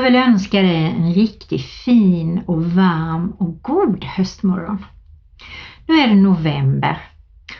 [0.00, 4.84] Jag vill önska dig en riktigt fin och varm och god höstmorgon.
[5.86, 6.98] Nu är det november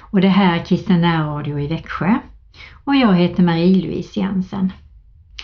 [0.00, 2.18] och det här är Kristen Radio i Växjö
[2.84, 4.72] och jag heter Marie-Louise Jensen.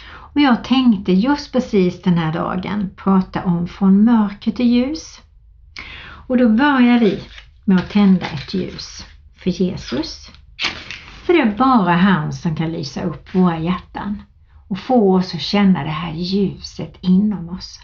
[0.07, 5.21] Och jag tänkte just precis den här dagen prata om från mörker till ljus.
[6.27, 7.21] Och då börjar vi
[7.65, 9.05] med att tända ett ljus
[9.39, 10.31] för Jesus.
[11.25, 14.23] För det är bara han som kan lysa upp våra hjärtan
[14.69, 17.81] och få oss att känna det här ljuset inom oss.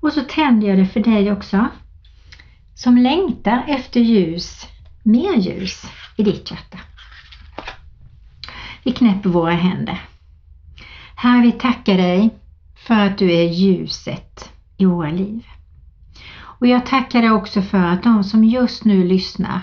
[0.00, 1.68] Och så tänder jag det för dig också
[2.74, 4.66] som längtar efter ljus,
[5.02, 5.82] mer ljus
[6.16, 6.78] i ditt hjärta.
[8.84, 10.00] Vi knäpper våra händer.
[11.14, 12.30] Herre, vi tackar dig
[12.74, 15.46] för att du är ljuset i våra liv.
[16.60, 19.60] Och jag tackar dig också för att de som just nu lyssnar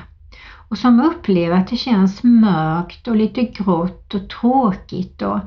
[0.70, 5.40] och som upplever att det känns mörkt och lite grått och tråkigt och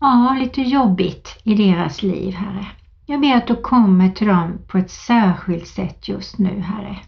[0.00, 2.66] ja, lite jobbigt i deras liv, Herre.
[3.06, 6.98] Jag ber att du kommer till dem på ett särskilt sätt just nu, Herre.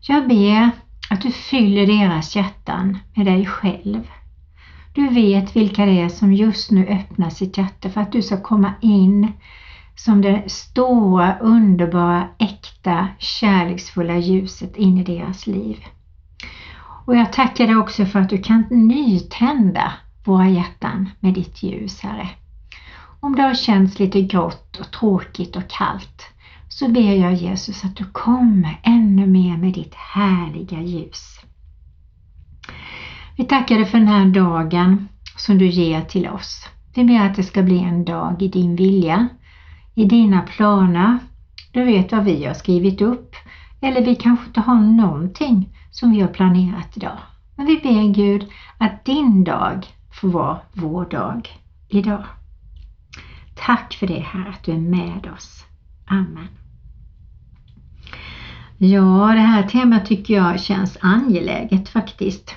[0.00, 0.70] Jag ber
[1.10, 4.10] att du fyller deras hjärtan med dig själv.
[4.94, 8.42] Du vet vilka det är som just nu öppnar sitt hjärta för att du ska
[8.42, 9.32] komma in
[9.96, 15.84] som det stora, underbara, äkta, kärleksfulla ljuset in i deras liv.
[17.06, 19.92] Och jag tackar dig också för att du kan nytända
[20.24, 22.28] våra hjärtan med ditt ljus, Herre.
[23.20, 26.26] Om det har känts lite grått och tråkigt och kallt
[26.68, 31.40] så ber jag Jesus att du kommer ännu mer med ditt härliga ljus.
[33.36, 36.68] Vi tackar dig för den här dagen som du ger till oss.
[36.94, 39.28] Vi ber att det ska bli en dag i din vilja,
[39.94, 41.18] i dina planer.
[41.72, 43.34] Du vet vad vi har skrivit upp
[43.80, 47.18] eller vi kanske inte har någonting som vi har planerat idag.
[47.56, 48.46] Men vi ber Gud
[48.78, 49.86] att din dag
[50.20, 51.48] får vara vår dag
[51.88, 52.24] idag.
[53.54, 55.64] Tack för det här att du är med oss.
[56.06, 56.48] Amen.
[58.78, 62.54] Ja, det här temat tycker jag känns angeläget faktiskt.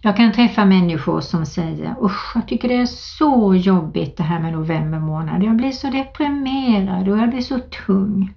[0.00, 4.40] Jag kan träffa människor som säger usch, jag tycker det är så jobbigt det här
[4.40, 5.42] med november månad.
[5.42, 8.34] Jag blir så deprimerad och jag blir så tung.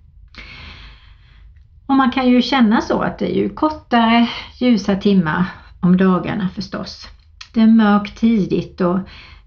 [1.85, 5.45] Och man kan ju känna så att det är ju kortare ljusa timmar
[5.79, 7.07] om dagarna förstås.
[7.53, 8.97] Det är mörkt tidigt och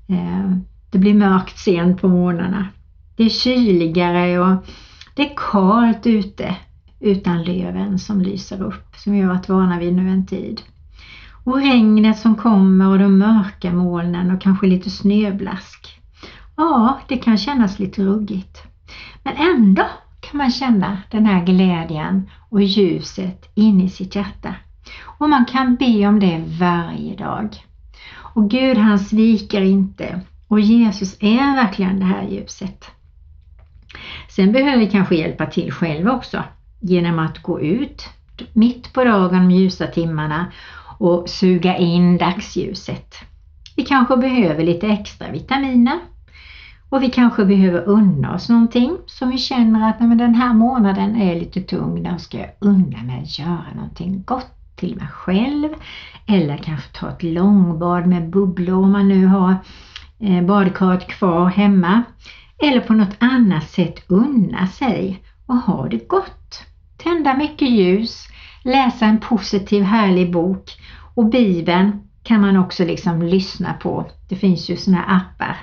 [0.08, 0.56] eh,
[0.90, 2.68] det blir mörkt sent på morgnarna.
[3.16, 4.66] Det är kyligare och
[5.14, 6.56] det är kallt ute
[7.00, 10.62] utan löven som lyser upp som vi har varit vana vid nu en tid.
[11.44, 16.00] Och regnet som kommer och de mörka molnen och kanske lite snöblask.
[16.56, 18.62] Ja, det kan kännas lite ruggigt.
[19.22, 19.86] Men ändå
[20.20, 24.54] kan man känna den här glädjen och ljuset in i sitt hjärta.
[25.18, 27.65] Och man kan be om det varje dag.
[28.36, 32.84] Och Gud han sviker inte och Jesus är verkligen det här ljuset.
[34.28, 36.42] Sen behöver vi kanske hjälpa till själva också
[36.80, 38.08] genom att gå ut
[38.52, 40.52] mitt på dagen de ljusa timmarna
[40.98, 43.14] och suga in dagsljuset.
[43.76, 45.98] Vi kanske behöver lite extra vitaminer
[46.88, 51.34] och vi kanske behöver unna oss någonting som vi känner att den här månaden är
[51.40, 55.68] lite tung, då ska jag unna mig att göra någonting gott till mig själv
[56.26, 59.56] eller kanske ta ett långbad med bubblor om man nu har
[60.20, 62.02] eh, badkaret kvar hemma
[62.58, 66.64] eller på något annat sätt unna sig och ha det gott.
[66.96, 68.28] Tända mycket ljus,
[68.64, 70.70] läsa en positiv härlig bok
[71.14, 74.06] och Bibeln kan man också liksom lyssna på.
[74.28, 75.56] Det finns ju såna appar.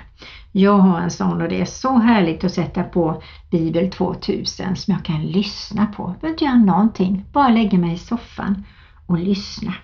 [0.52, 4.94] Jag har en sån och det är så härligt att sätta på Bibel 2000 som
[4.94, 6.02] jag kan lyssna på.
[6.02, 8.64] Jag behöver inte göra någonting, bara lägga mig i soffan
[9.06, 9.74] och lyssna.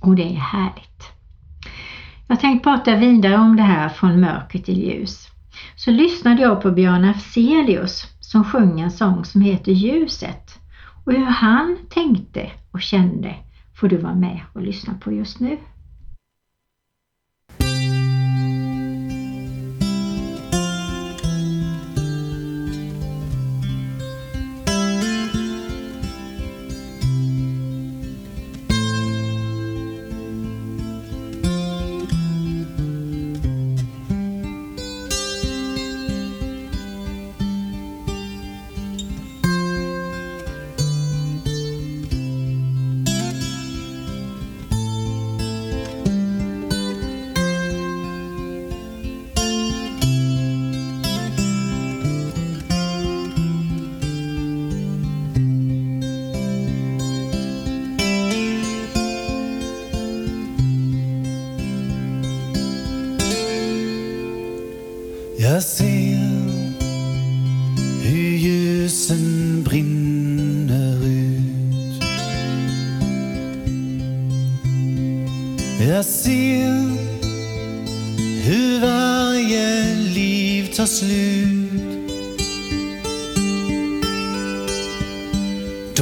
[0.00, 1.12] Och det är härligt.
[2.26, 5.28] Jag tänkte prata vidare om det här från mörker till ljus.
[5.76, 10.58] Så lyssnade jag på Björn Afzelius som sjöng en sång som heter Ljuset
[11.04, 13.34] och hur han tänkte och kände
[13.74, 15.58] får du vara med och lyssna på just nu.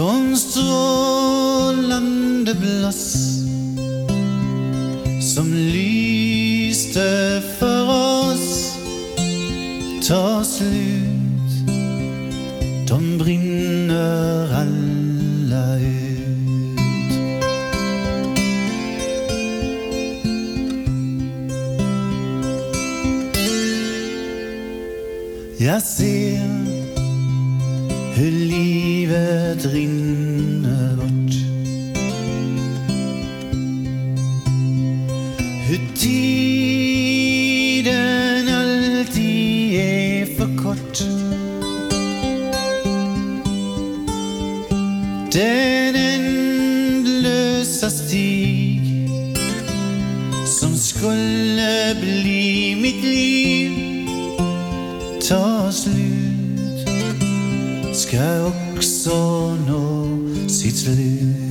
[0.03, 1.95] De strålande
[2.55, 3.17] bloss
[5.35, 8.77] som lyste för oss
[10.09, 11.67] tar slut.
[12.89, 17.13] De brinner alla ut.
[25.59, 26.63] Jag ser
[28.15, 28.72] hur livet
[29.61, 31.33] rinner bort.
[35.69, 37.29] Hur tiden
[38.49, 40.99] alltid är för kort.
[45.33, 48.81] Den ändlösa stig
[50.47, 53.73] som skulle bli mitt liv
[55.29, 56.22] tar slut
[58.03, 60.09] ska också nå
[60.49, 61.43] sitt slut.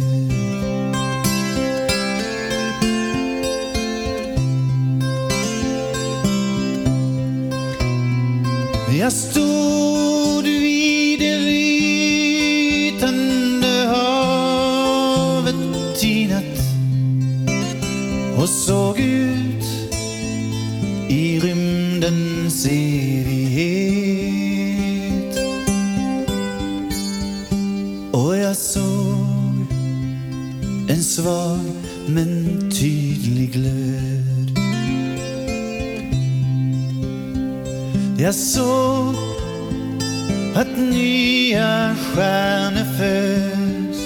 [38.32, 39.16] Jag såg
[40.56, 44.00] att nya stjärnor föds.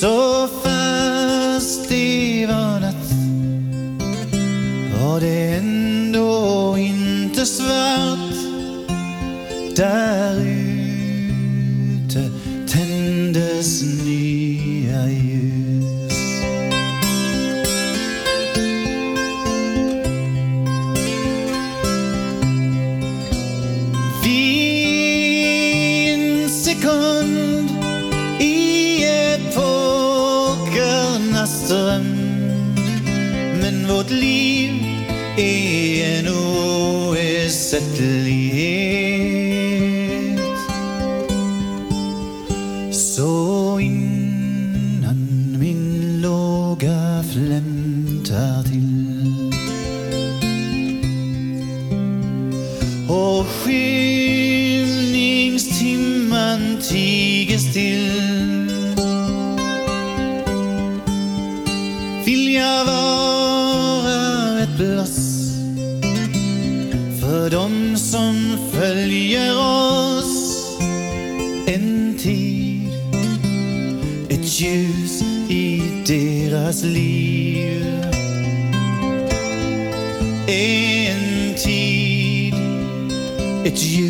[0.00, 3.10] Så fast det var natt
[5.00, 8.34] var det ändå inte svart.
[9.76, 10.09] Där
[57.70, 58.70] still.
[62.24, 65.50] Vill jag vara ett bloss
[67.20, 70.66] för dem som följer oss?
[71.66, 72.88] En tid
[74.28, 78.04] ett ljus i deras liv.
[80.46, 82.54] En tid
[83.64, 84.09] ett ljus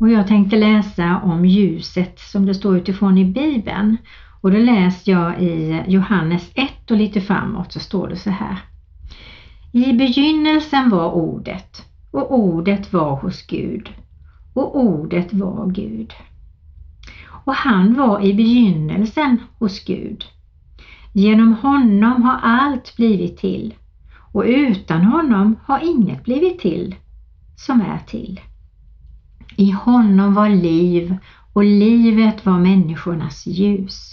[0.00, 3.96] Och jag tänkte läsa om ljuset som det står utifrån i Bibeln.
[4.40, 8.58] Och då läser jag i Johannes 1 och lite framåt så står det så här.
[9.72, 13.90] I begynnelsen var ordet och ordet var hos Gud
[14.54, 16.12] och ordet var Gud.
[17.44, 20.24] Och han var i begynnelsen hos Gud.
[21.12, 23.74] Genom honom har allt blivit till
[24.32, 26.94] och utan honom har inget blivit till
[27.56, 28.40] som är till.
[29.56, 31.16] I honom var liv
[31.52, 34.12] och livet var människornas ljus.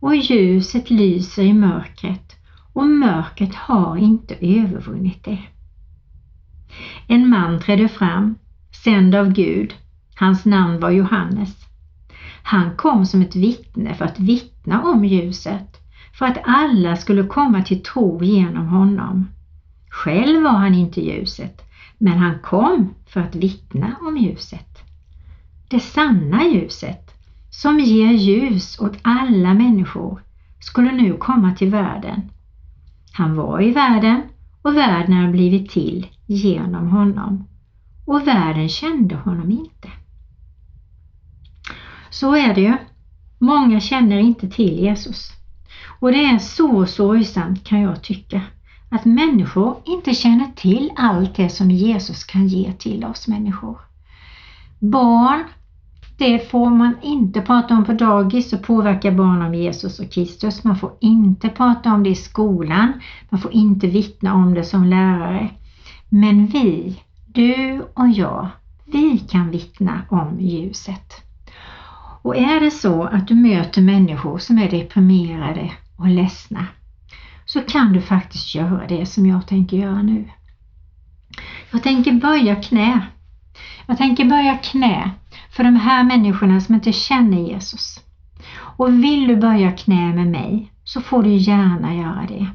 [0.00, 2.36] Och ljuset lyser i mörkret
[2.72, 5.38] och mörkret har inte övervunnit det.
[7.06, 8.34] En man trädde fram,
[8.84, 9.74] sänd av Gud.
[10.14, 11.56] Hans namn var Johannes.
[12.42, 15.76] Han kom som ett vittne för att vittna om ljuset,
[16.18, 19.28] för att alla skulle komma till tro genom honom.
[19.90, 21.62] Själv var han inte ljuset,
[21.98, 24.69] men han kom för att vittna om ljuset
[25.70, 27.10] det sanna ljuset,
[27.50, 30.22] som ger ljus åt alla människor,
[30.60, 32.30] skulle nu komma till världen.
[33.12, 34.22] Han var i världen
[34.62, 37.44] och världen har blivit till genom honom
[38.04, 39.88] och världen kände honom inte.
[42.10, 42.76] Så är det ju.
[43.38, 45.32] Många känner inte till Jesus.
[46.00, 48.40] Och det är så sorgsamt kan jag tycka
[48.90, 53.78] att människor inte känner till allt det som Jesus kan ge till oss människor.
[54.78, 55.44] Barn,
[56.20, 60.64] det får man inte prata om på dagis och påverka barn om Jesus och Kristus.
[60.64, 62.92] Man får inte prata om det i skolan.
[63.30, 65.48] Man får inte vittna om det som lärare.
[66.08, 68.48] Men vi, du och jag,
[68.86, 71.14] vi kan vittna om ljuset.
[72.22, 76.66] Och är det så att du möter människor som är deprimerade och ledsna
[77.44, 80.30] så kan du faktiskt göra det som jag tänker göra nu.
[81.70, 83.06] Jag tänker böja knä.
[83.90, 85.10] Jag tänker böja knä
[85.50, 88.00] för de här människorna som inte känner Jesus.
[88.76, 92.46] Och vill du böja knä med mig så får du gärna göra det.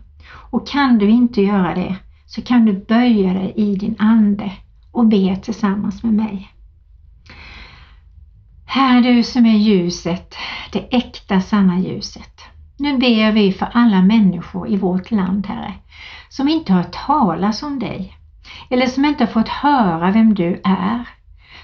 [0.51, 4.51] Och kan du inte göra det så kan du böja dig i din ande
[4.91, 6.51] och be tillsammans med mig.
[8.65, 10.35] Herre du som är ljuset,
[10.71, 12.41] det äkta sanna ljuset.
[12.77, 15.73] Nu ber vi för alla människor i vårt land, Herre,
[16.29, 18.17] som inte har talas om dig
[18.69, 21.05] eller som inte har fått höra vem du är,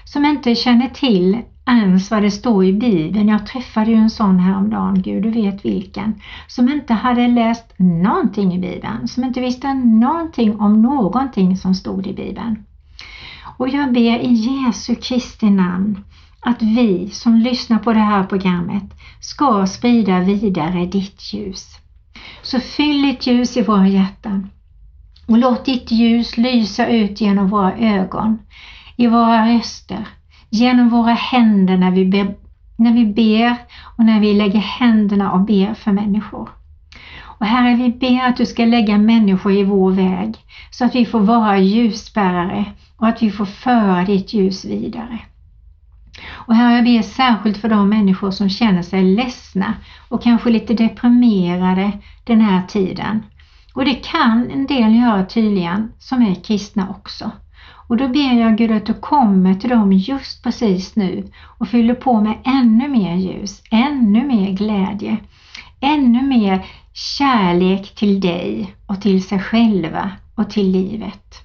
[0.04, 3.28] som inte känner till ens vad det står i Bibeln.
[3.28, 8.54] Jag träffade ju en sån häromdagen, Gud du vet vilken, som inte hade läst någonting
[8.54, 12.64] i Bibeln, som inte visste någonting om någonting som stod i Bibeln.
[13.56, 16.04] Och jag ber i Jesu Kristi namn
[16.40, 18.84] att vi som lyssnar på det här programmet
[19.20, 21.78] ska sprida vidare ditt ljus.
[22.42, 24.50] Så fyll ditt ljus i våra hjärtan
[25.26, 28.38] och låt ditt ljus lysa ut genom våra ögon,
[29.02, 30.08] i våra röster,
[30.50, 32.34] genom våra händer när vi ber,
[32.76, 33.56] när vi ber
[33.96, 36.48] och när vi lägger händerna och ber för människor.
[37.22, 40.36] Och Herre, vi ber att du ska lägga människor i vår väg
[40.70, 42.64] så att vi får vara ljusbärare
[42.96, 45.18] och att vi får föra ditt ljus vidare.
[46.30, 49.74] Och Herre, jag ber särskilt för de människor som känner sig ledsna
[50.08, 51.92] och kanske lite deprimerade
[52.24, 53.22] den här tiden.
[53.74, 57.30] Och det kan en del göra tydligen som är kristna också.
[57.92, 61.94] Och då ber jag Gud att du kommer till dem just precis nu och fyller
[61.94, 65.16] på med ännu mer ljus, ännu mer glädje,
[65.80, 71.44] ännu mer kärlek till dig och till sig själva och till livet.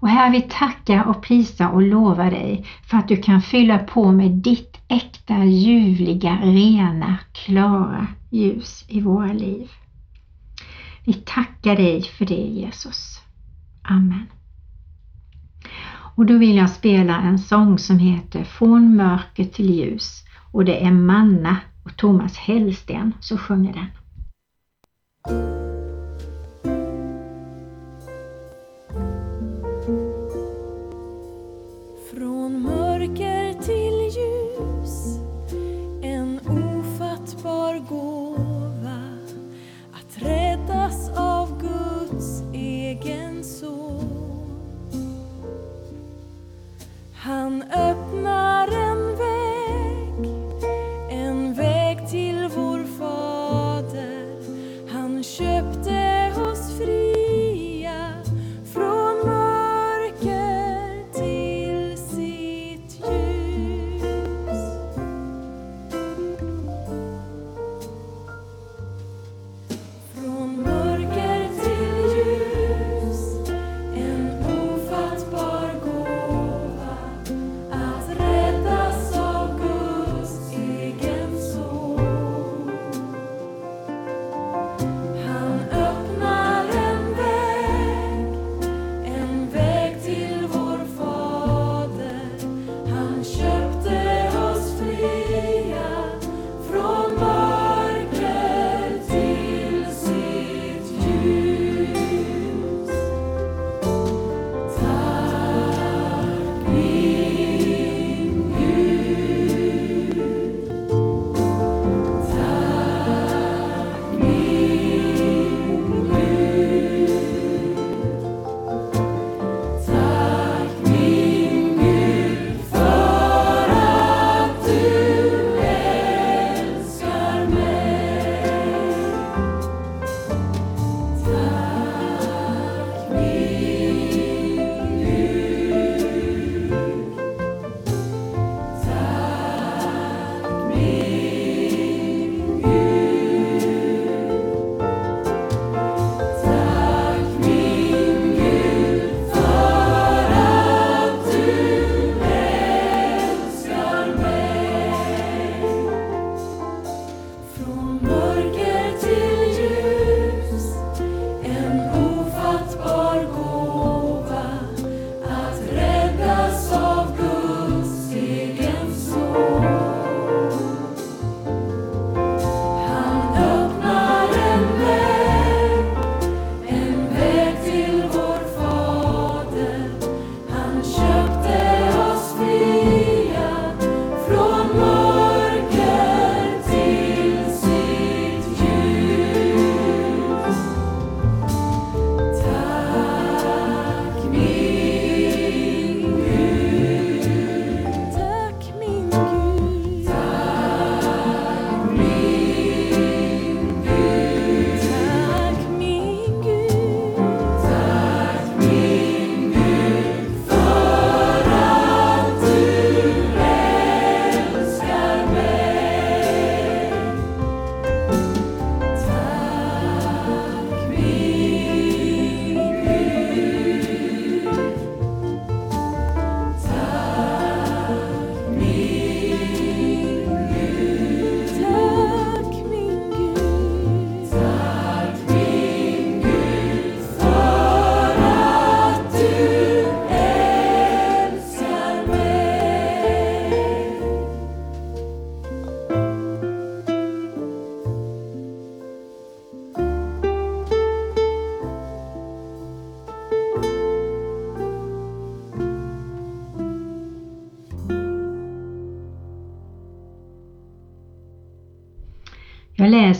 [0.00, 4.12] Och här vi tackar och prisar och lovar dig för att du kan fylla på
[4.12, 9.70] med ditt äkta, ljuvliga, rena, klara ljus i våra liv.
[11.04, 13.20] Vi tackar dig för det Jesus.
[13.82, 14.26] Amen.
[16.18, 20.84] Och då vill jag spela en sång som heter Från mörker till ljus och det
[20.84, 23.86] är Manna och Thomas Hellsten som sjunger den.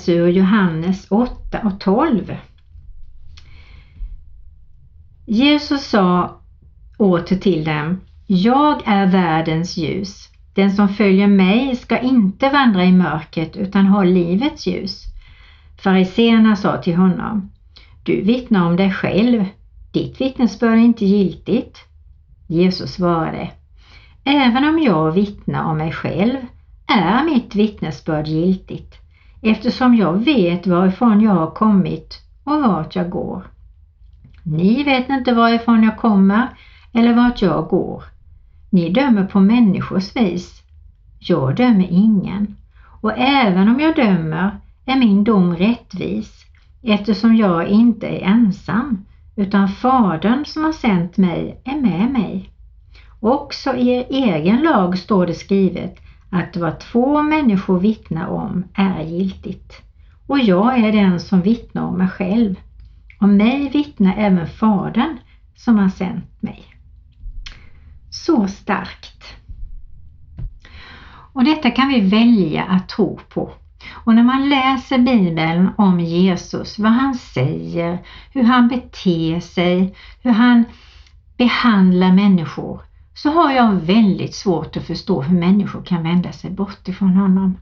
[0.08, 2.36] Läser ur Johannes 8 och 12.
[5.26, 6.40] Jesus sa
[6.98, 10.28] åter till dem, Jag är världens ljus.
[10.54, 15.04] Den som följer mig ska inte vandra i mörkret utan ha livets ljus.
[15.78, 17.50] Fariseerna sa till honom,
[18.02, 19.44] Du vittnar om dig själv,
[19.92, 21.78] ditt vittnesbörd är inte giltigt.
[22.46, 23.50] Jesus svarade,
[24.24, 26.38] Även om jag vittnar om mig själv
[26.86, 29.07] är mitt vittnesbörd giltigt
[29.42, 33.42] eftersom jag vet varifrån jag har kommit och vart jag går.
[34.42, 36.48] Ni vet inte varifrån jag kommer
[36.92, 38.04] eller vart jag går.
[38.70, 40.62] Ni dömer på människors vis.
[41.18, 42.56] Jag dömer ingen.
[43.00, 46.44] Och även om jag dömer är min dom rättvis
[46.82, 49.04] eftersom jag inte är ensam
[49.36, 52.50] utan Fadern som har sänt mig är med mig.
[53.20, 55.96] Också i er egen lag står det skrivet
[56.30, 59.82] att vad två människor vittnar om är giltigt.
[60.26, 62.54] Och jag är den som vittnar om mig själv.
[63.20, 65.18] Om mig vittnar även Fadern
[65.56, 66.64] som har sänt mig.
[68.10, 69.24] Så starkt.
[71.32, 73.52] Och detta kan vi välja att tro på.
[74.04, 77.98] Och när man läser Bibeln om Jesus, vad han säger,
[78.32, 80.64] hur han beter sig, hur han
[81.36, 82.80] behandlar människor,
[83.22, 87.56] så har jag väldigt svårt att förstå hur människor kan vända sig bort ifrån honom.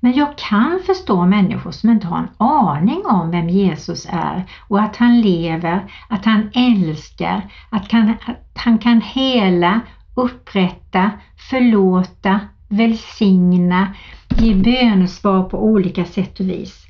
[0.00, 4.80] Men jag kan förstå människor som inte har en aning om vem Jesus är och
[4.80, 9.80] att han lever, att han älskar, att han, att han kan hela,
[10.14, 11.10] upprätta,
[11.50, 13.94] förlåta, välsigna,
[14.36, 16.86] ge bönesvar på olika sätt och vis.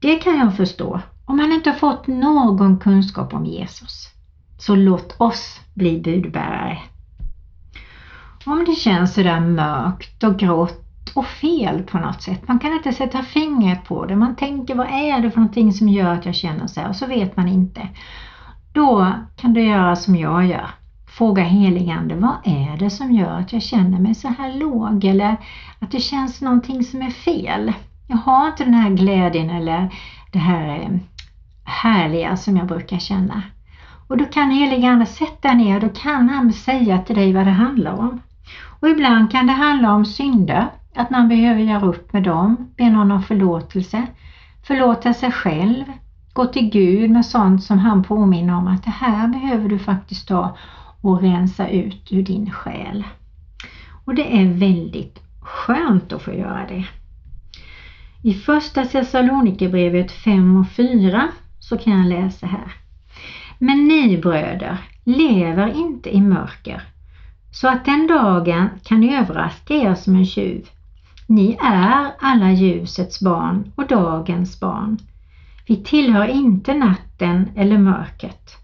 [0.00, 4.08] Det kan jag förstå om man inte har fått någon kunskap om Jesus.
[4.58, 6.78] Så låt oss bli budbärare.
[8.44, 12.48] Om det känns sådär mörkt och grått och fel på något sätt.
[12.48, 14.16] Man kan inte sätta fingret på det.
[14.16, 16.96] Man tänker vad är det för någonting som gör att jag känner så här och
[16.96, 17.88] så vet man inte.
[18.72, 20.70] Då kan du göra som jag gör.
[21.08, 25.36] Fråga heligande, vad är det som gör att jag känner mig så här låg eller
[25.78, 27.72] att det känns någonting som är fel?
[28.06, 29.94] Jag har inte den här glädjen eller
[30.32, 30.98] det här eh,
[31.64, 33.42] härliga som jag brukar känna.
[34.08, 37.50] Och då kan heligande sätta ner och då kan han säga till dig vad det
[37.50, 38.20] handlar om.
[38.80, 42.90] Och ibland kan det handla om synder, att man behöver göra upp med dem, be
[42.90, 44.06] någon om förlåtelse,
[44.66, 45.84] förlåta sig själv,
[46.32, 50.28] gå till Gud med sånt som han påminner om att det här behöver du faktiskt
[50.28, 50.56] ta
[51.00, 53.04] och rensa ut ur din själ.
[54.04, 56.86] Och det är väldigt skönt att få göra det.
[58.22, 62.74] I första Thessalonikerbrevet 5 och 4 så kan jag läsa här.
[63.58, 66.82] Men ni bröder lever inte i mörker
[67.50, 70.68] så att den dagen kan överraska er som en tjuv.
[71.26, 74.98] Ni är alla ljusets barn och dagens barn.
[75.66, 78.56] Vi tillhör inte natten eller mörkret.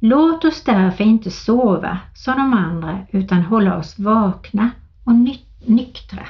[0.00, 4.70] Låt oss därför inte sova som de andra utan hålla oss vakna
[5.04, 5.14] och
[5.66, 6.26] nyktra.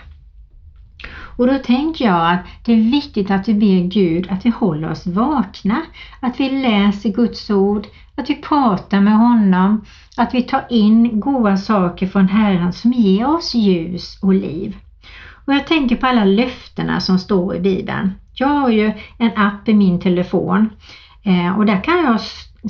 [1.37, 4.91] Och då tänker jag att det är viktigt att vi ber Gud att vi håller
[4.91, 5.83] oss vakna,
[6.21, 9.85] att vi läser Guds ord, att vi pratar med honom,
[10.19, 14.77] att vi tar in goda saker från Herren som ger oss ljus och liv.
[15.45, 18.13] Och jag tänker på alla löftena som står i Bibeln.
[18.35, 20.71] Jag har ju en app i min telefon
[21.23, 22.21] eh, och där kan jag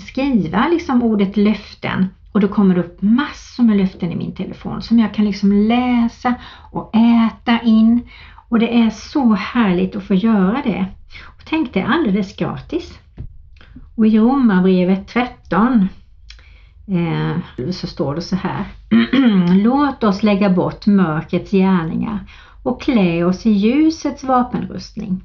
[0.00, 4.82] skriva liksom ordet löften och då kommer det upp massor med löften i min telefon
[4.82, 6.34] som jag kan liksom läsa
[6.70, 8.08] och äta in
[8.48, 10.86] och det är så härligt att få göra det.
[11.24, 12.98] Och tänk det är alldeles gratis.
[13.94, 15.88] Och i Romarbrevet 13
[16.90, 18.64] Eh, så står det så här.
[19.64, 22.30] Låt oss lägga bort mörkrets gärningar
[22.62, 25.24] och klä oss i ljusets vapenrustning.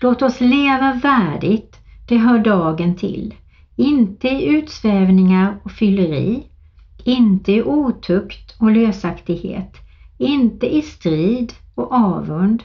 [0.00, 1.76] Låt oss leva värdigt,
[2.08, 3.34] det hör dagen till.
[3.76, 6.42] Inte i utsvävningar och fylleri,
[7.04, 9.76] inte i otukt och lösaktighet,
[10.18, 12.62] inte i strid och avund.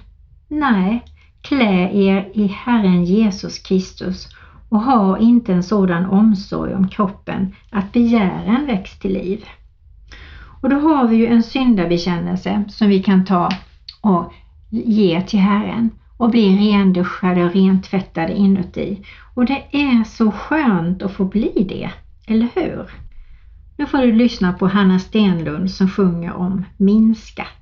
[0.47, 1.03] Nej,
[1.41, 4.27] klä er i Herren Jesus Kristus
[4.71, 9.45] och har inte en sådan omsorg om kroppen att begären väcks till liv.
[10.61, 13.49] Och då har vi ju en syndabekännelse som vi kan ta
[14.01, 14.33] och
[14.69, 19.05] ge till Herren och bli renduschade och rentvättade inuti.
[19.33, 21.91] Och det är så skönt att få bli det,
[22.27, 22.91] eller hur?
[23.77, 27.60] Nu får du lyssna på Hanna Stenlund som sjunger om Min skatt.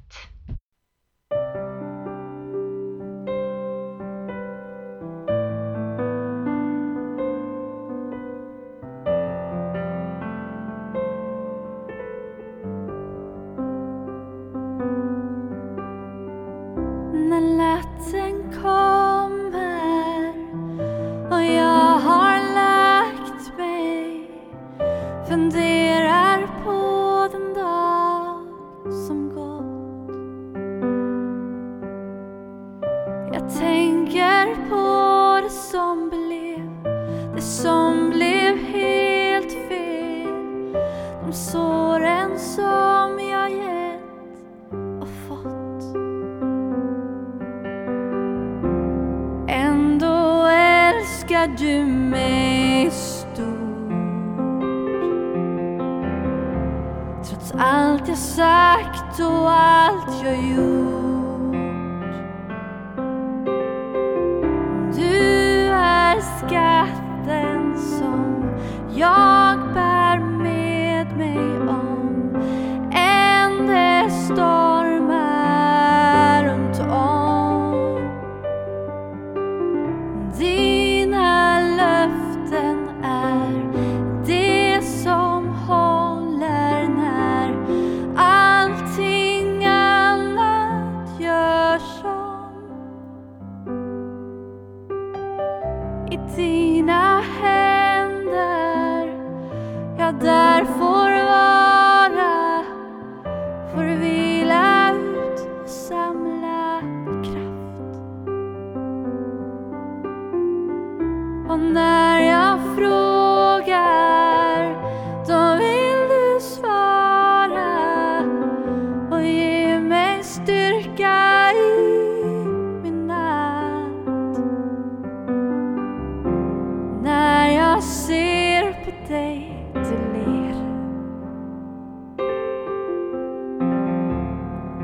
[25.40, 25.89] and the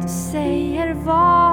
[0.07, 1.44] säger vad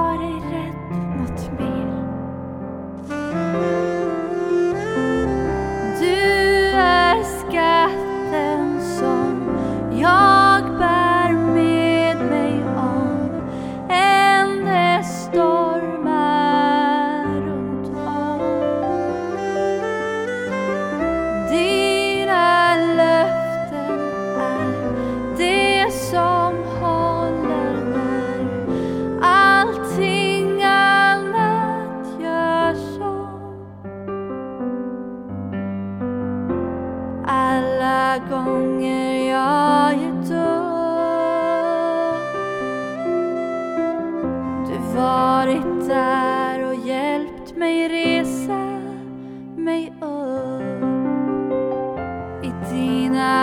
[52.69, 53.42] dina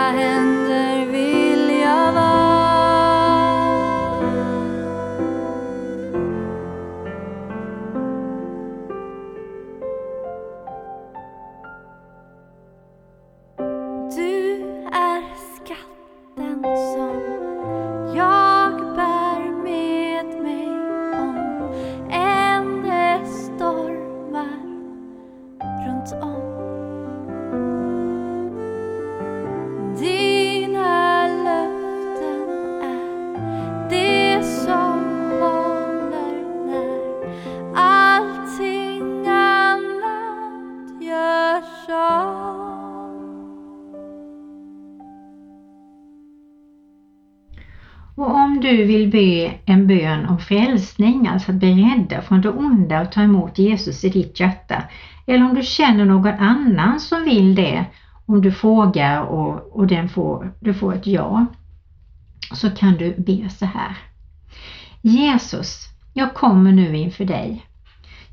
[48.91, 53.21] vill be en bön om frälsning, alltså att bli rädda från det onda och ta
[53.21, 54.83] emot Jesus i ditt hjärta,
[55.27, 57.85] eller om du känner någon annan som vill det,
[58.25, 61.45] om du frågar och, och den får, du får ett ja,
[62.53, 63.97] så kan du be så här.
[65.01, 67.65] Jesus, jag kommer nu inför dig.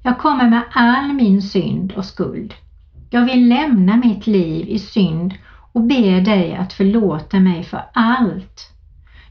[0.02, 2.54] Jag kommer med all min synd och skuld.
[3.10, 5.34] Jag vill lämna mitt liv i synd
[5.72, 8.77] och ber dig att förlåta mig för allt.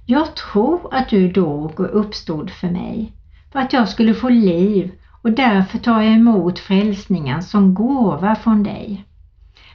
[0.10, 3.14] Jag tror att du dog och uppstod för mig,
[3.52, 4.92] för att jag skulle få liv
[5.22, 9.06] och därför tar jag emot frälsningen som gåva från dig.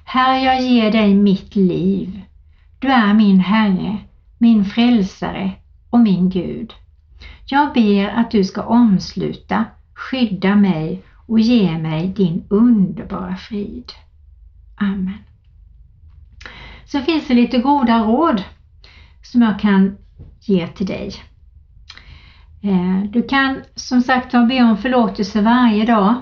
[0.04, 2.22] Herre, jag ger dig mitt liv.
[2.78, 3.98] Du är min Herre,
[4.38, 5.52] min frälsare
[5.90, 6.74] och min Gud.
[7.44, 9.64] Jag ber att du ska omsluta,
[9.94, 13.92] skydda mig och ge mig din underbara frid.
[14.76, 15.18] Amen.
[16.84, 18.42] Så finns det lite goda råd
[19.22, 19.96] som jag kan
[20.48, 21.12] ge till dig.
[22.62, 26.14] Eh, du kan som sagt be om förlåtelse varje dag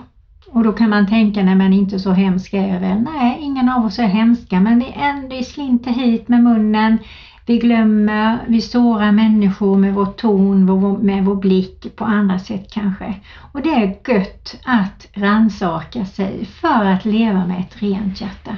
[0.53, 3.01] och då kan man tänka, nej men inte så hemska är jag väl.
[3.01, 6.99] Nej, ingen av oss är hemska men vi ändå slinter hit med munnen.
[7.47, 10.65] Vi glömmer, vi sårar människor med vår ton,
[11.05, 13.15] med vår blick på andra sätt kanske.
[13.53, 18.57] Och det är gött att ransaka sig för att leva med ett rent hjärta.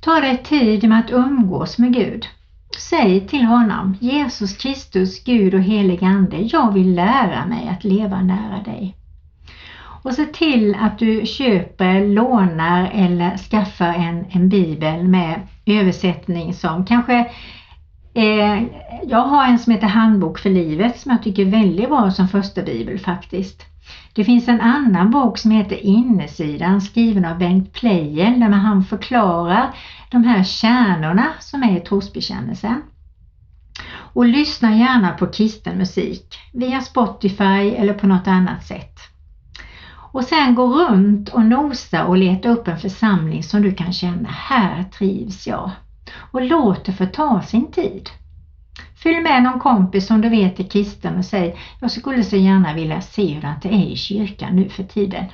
[0.00, 2.26] Ta dig tid med att umgås med Gud.
[2.76, 8.22] Säg till honom, Jesus Kristus, Gud och helig Ande, jag vill lära mig att leva
[8.22, 8.94] nära dig.
[10.02, 16.86] Och se till att du köper, lånar eller skaffar en, en bibel med översättning som
[16.86, 17.18] kanske
[18.14, 18.62] eh,
[19.02, 22.28] jag har en som heter Handbok för livet som jag tycker är väldigt bra som
[22.28, 23.62] första bibel faktiskt.
[24.14, 29.74] Det finns en annan bok som heter Innesidan skriven av Bengt Pleijel där han förklarar
[30.10, 32.82] de här kärnorna som är i trosbekännelsen.
[34.12, 38.98] Och lyssna gärna på kristen musik via Spotify eller på något annat sätt.
[40.12, 44.28] Och sen gå runt och nosa och leta upp en församling som du kan känna,
[44.28, 45.70] här trivs jag.
[46.30, 48.10] Och låt det få ta sin tid.
[49.02, 52.74] Följ med någon kompis som du vet är kristen och säg, jag skulle så gärna
[52.74, 55.24] vilja se hur det är i kyrkan nu för tiden.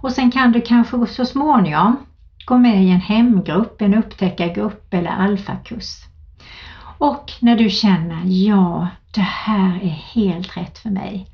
[0.00, 1.96] Och sen kan du kanske så småningom
[2.44, 6.04] gå med i en hemgrupp, en upptäckargrupp eller alfakurs.
[6.98, 11.26] Och när du känner, ja, det här är helt rätt för mig,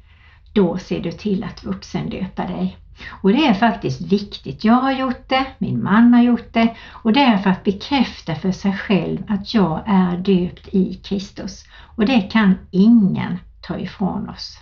[0.53, 2.77] då ser du till att vuxendöpa dig.
[3.23, 4.64] Och det är faktiskt viktigt.
[4.64, 8.35] Jag har gjort det, min man har gjort det och det är för att bekräfta
[8.35, 11.64] för sig själv att jag är döpt i Kristus.
[11.97, 14.59] Och det kan ingen ta ifrån oss.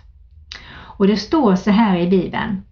[0.68, 2.62] Och det står så här i Bibeln.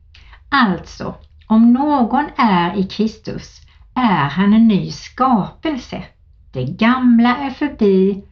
[0.49, 1.15] Alltså,
[1.47, 3.64] om någon är i Kristus
[3.95, 6.05] är han en ny skapelse.
[6.53, 8.25] Det gamla är förbi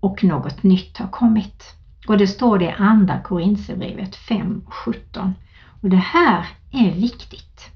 [0.00, 1.64] och något nytt har kommit.
[2.08, 5.32] Och det står det i andra Korinthierbrevet 5.17.
[5.82, 7.70] Och det här är viktigt.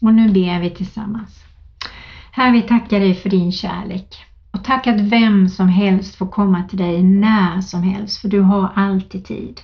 [0.00, 1.44] Och nu ber vi tillsammans.
[2.30, 4.24] Herre, vi tackar dig för din kärlek.
[4.50, 8.40] Och tack att vem som helst får komma till dig när som helst, för du
[8.40, 9.60] har alltid tid.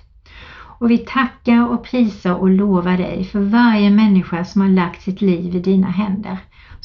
[0.79, 5.21] Och vi tackar och prisar och lovar dig för varje människa som har lagt sitt
[5.21, 6.39] liv i dina händer.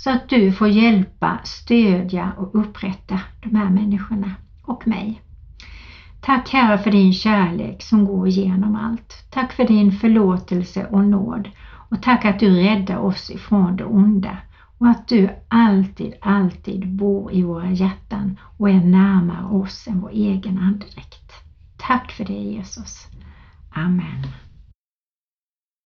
[0.03, 4.31] Så att du får hjälpa, stödja och upprätta de här människorna
[4.63, 5.21] och mig.
[6.21, 9.25] Tack Herre för din kärlek som går igenom allt.
[9.29, 11.49] Tack för din förlåtelse och nåd.
[11.89, 14.37] Och tack att du räddar oss ifrån det onda.
[14.77, 20.11] Och att du alltid, alltid bor i våra hjärtan och är närmare oss än vår
[20.11, 21.31] egen andedräkt.
[21.77, 23.07] Tack för det Jesus.
[23.73, 24.27] Amen.